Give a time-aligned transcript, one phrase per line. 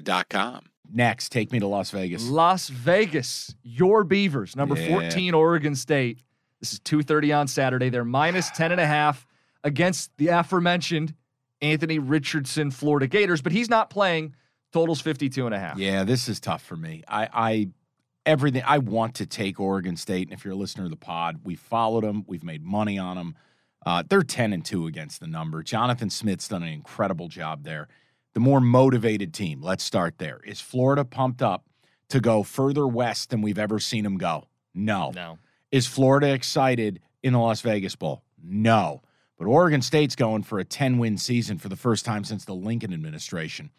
[0.00, 0.66] Serta.com.
[0.94, 2.28] Next, take me to Las Vegas.
[2.28, 4.88] Las Vegas, your Beavers, number Yeah.
[4.88, 6.18] 14, Oregon State.
[6.60, 7.88] This is 2.30 on Saturday.
[7.88, 9.24] They're minus 10.5
[9.64, 11.14] against the aforementioned
[11.60, 14.34] Anthony Richardson Florida Gators, but he's not playing.
[14.72, 15.74] Totals 52.5.
[15.78, 17.02] Yeah, this is tough for me.
[17.08, 17.68] I, I
[18.24, 21.40] everything I want to take Oregon State, and if you're a listener to the pod,
[21.44, 22.24] we followed them.
[22.26, 23.34] We've made money on them.
[23.84, 25.62] Uh, they're ten and two against the number.
[25.62, 27.88] Jonathan Smith's done an incredible job there.
[28.34, 29.60] The more motivated team.
[29.60, 30.40] Let's start there.
[30.44, 31.66] Is Florida pumped up
[32.08, 34.48] to go further west than we've ever seen them go?
[34.74, 35.12] No.
[35.14, 35.38] No.
[35.70, 38.22] Is Florida excited in the Las Vegas Bowl?
[38.42, 39.02] No.
[39.38, 42.54] But Oregon State's going for a 10 win season for the first time since the
[42.54, 43.70] Lincoln administration.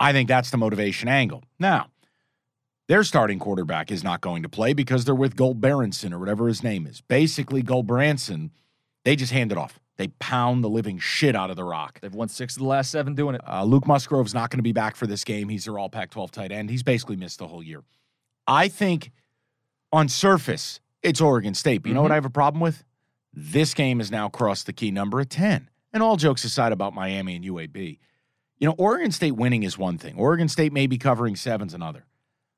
[0.00, 1.42] I think that's the motivation angle.
[1.58, 1.90] Now,
[2.86, 6.62] their starting quarterback is not going to play because they're with Gulbranson or whatever his
[6.62, 7.00] name is.
[7.00, 8.50] Basically, Gulbranson,
[9.04, 9.80] they just hand it off.
[9.98, 11.98] They pound the living shit out of the rock.
[12.00, 13.40] They've won six of the last seven doing it.
[13.46, 15.48] Uh, Luke Musgrave's not going to be back for this game.
[15.48, 16.70] He's their all Pac 12 tight end.
[16.70, 17.82] He's basically missed the whole year.
[18.46, 19.10] I think
[19.92, 21.82] on surface, it's Oregon State.
[21.82, 22.84] But you know what I have a problem with?
[23.34, 25.68] This game has now crossed the key number of 10.
[25.92, 27.98] And all jokes aside about Miami and UAB,
[28.58, 30.16] you know, Oregon State winning is one thing.
[30.16, 32.04] Oregon State may be covering seven's another.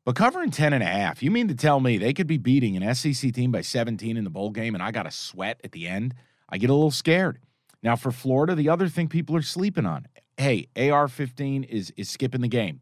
[0.04, 2.76] But covering 10 and a half, you mean to tell me they could be beating
[2.76, 5.72] an SEC team by 17 in the bowl game and I got to sweat at
[5.72, 6.14] the end?
[6.50, 7.38] I get a little scared.
[7.82, 10.06] Now for Florida, the other thing people are sleeping on.
[10.36, 12.80] Hey, AR-15 is is skipping the game.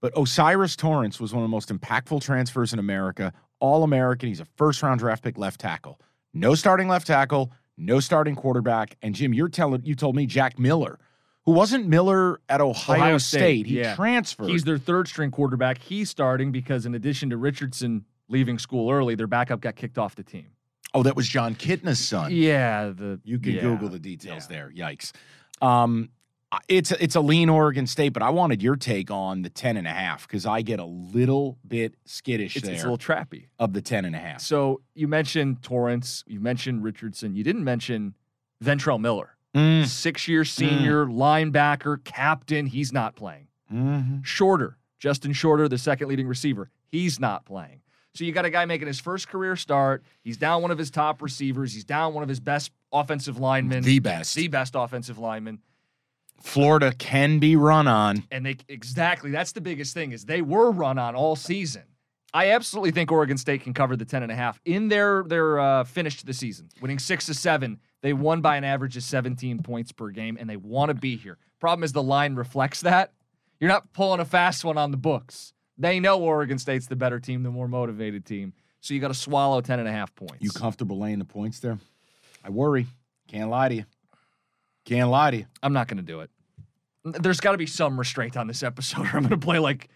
[0.00, 4.28] But O'Cyrus Torrence was one of the most impactful transfers in America, all American.
[4.28, 6.00] He's a first round draft pick left tackle.
[6.32, 8.96] No starting left tackle, no starting quarterback.
[9.02, 10.98] And Jim, you're telling you told me Jack Miller,
[11.44, 13.38] who wasn't Miller at Ohio, Ohio State.
[13.38, 13.96] State, He yeah.
[13.96, 14.50] transferred.
[14.50, 15.78] He's their third string quarterback.
[15.78, 20.14] He's starting because, in addition to Richardson leaving school early, their backup got kicked off
[20.14, 20.48] the team.
[20.94, 22.32] Oh, that was Jon Kitna's son.
[22.32, 24.56] Yeah, the You can yeah, Google the details yeah.
[24.56, 24.72] there.
[24.74, 25.12] Yikes.
[25.60, 26.10] Um,
[26.66, 29.86] it's it's a lean Oregon State, but I wanted your take on the 10 and
[29.86, 33.48] a half because I get a little bit skittish It's, there it's a little trappy.
[33.58, 34.40] of the 10 and a half.
[34.40, 38.14] So you mentioned Torrence, you mentioned Richardson, you didn't mention
[38.64, 42.66] Ventrell Miller, Mm, six-year senior linebacker, captain.
[42.66, 43.48] He's not playing.
[43.72, 44.24] mhm.
[44.24, 46.70] Shorter, Justin Shorter, the second leading receiver.
[46.90, 47.80] He's not playing.
[48.14, 50.02] So you got a guy making his first career start.
[50.22, 51.72] He's down one of his top receivers.
[51.72, 53.84] He's down one of his best offensive linemen.
[53.84, 54.34] The best.
[54.34, 55.60] The best offensive lineman.
[56.40, 58.24] Florida can be run on.
[58.30, 61.82] And they exactly that's the biggest thing is they were run on all season.
[62.34, 65.58] I absolutely think Oregon State can cover the 10 and a half in their their
[65.58, 67.80] uh, finish to the season, winning six to seven.
[68.02, 71.16] They won by an average of 17 points per game, and they want to be
[71.16, 71.38] here.
[71.58, 73.12] Problem is the line reflects that.
[73.58, 75.52] You're not pulling a fast one on the books.
[75.78, 78.52] They know Oregon State's the better team, the more motivated team.
[78.80, 80.38] So you got to swallow 10 and a half points.
[80.40, 81.78] You comfortable laying the points there?
[82.44, 82.86] I worry.
[83.28, 83.84] Can't lie to you.
[84.84, 85.46] Can't lie to you.
[85.62, 86.30] I'm not going to do it.
[87.04, 89.88] There's got to be some restraint on this episode, or I'm going to play like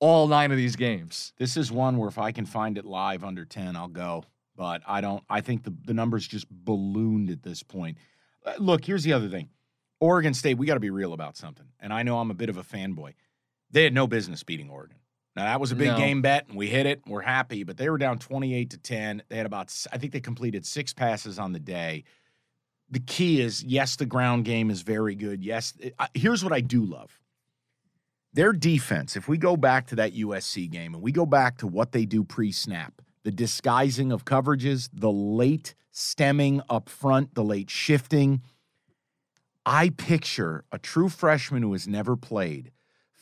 [0.00, 1.32] all nine of these games.
[1.38, 4.24] This is one where if I can find it live under 10, I'll go.
[4.56, 7.98] But I don't, I think the, the numbers just ballooned at this point.
[8.44, 9.48] Uh, Look, here's the other thing
[10.00, 11.66] Oregon State, we got to be real about something.
[11.80, 13.14] And I know I'm a bit of a fanboy.
[13.70, 14.96] They had no business beating Oregon.
[15.36, 15.96] Now, that was a big No.
[15.96, 17.02] game bet, and we hit it.
[17.06, 19.22] We're happy, but they were down 28 to 10.
[19.28, 22.04] They had about, I think they completed six passes on the day.
[22.90, 25.42] The key is yes, the ground game is very good.
[25.42, 27.18] Yes, it- I- here's what I do love
[28.32, 31.68] their defense, if we go back to that USC game and we go back to
[31.68, 37.44] what they do pre snap, the disguising of coverages, the late stemming up front, the
[37.44, 38.42] late shifting,
[39.64, 42.72] I picture a true freshman who has never played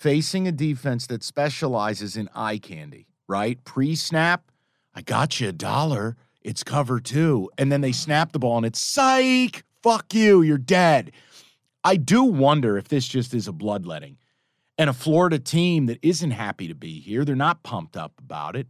[0.02, 3.62] facing a defense that specializes in eye candy, right?
[3.64, 4.50] Pre snap,
[4.96, 6.16] I got you a dollar.
[6.42, 7.48] It's cover two.
[7.56, 11.12] And then they snap the ball and it's psych, fuck you, you're dead.
[11.84, 14.18] I do wonder if this just is a bloodletting.
[14.78, 17.24] and a Florida team that isn't happy to be here.
[17.24, 18.68] They're not pumped up about it.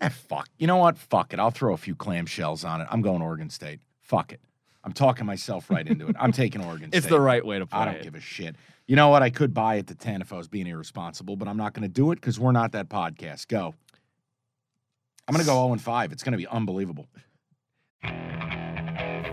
[0.00, 0.48] Eh, fuck.
[0.58, 0.96] You know what?
[0.98, 1.40] Fuck it.
[1.40, 2.86] I'll throw a few clamshells on it.
[2.90, 3.80] I'm going Oregon State.
[4.02, 4.40] Fuck it.
[4.82, 6.16] I'm talking myself right into it.
[6.18, 6.98] I'm taking Oregon State.
[6.98, 8.02] It's the right way to play I don't it.
[8.02, 8.56] give a shit.
[8.86, 9.22] You know what?
[9.22, 11.82] I could buy it to 10 if I was being irresponsible, but I'm not going
[11.82, 13.48] to do it because we're not that podcast.
[13.48, 13.74] Go.
[15.28, 16.12] I'm going to go 0 and 5.
[16.12, 17.06] It's going to be unbelievable.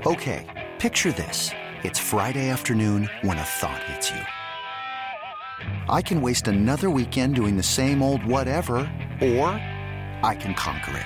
[0.06, 0.46] Okay,
[0.80, 1.52] picture this.
[1.84, 4.22] It's Friday afternoon when a thought hits you.
[5.90, 8.78] I can waste another weekend doing the same old whatever,
[9.22, 9.48] or
[10.24, 11.06] I can conquer it.